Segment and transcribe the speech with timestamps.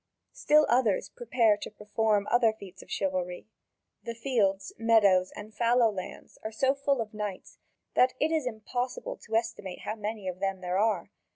[0.33, 3.45] Still others prepare to perform other feats of chivalry.
[4.01, 7.59] The fields, meadows, and fallow lands are so full of knights
[7.93, 10.61] that it is impossible to estimate how many of them are
[11.03, 11.11] there.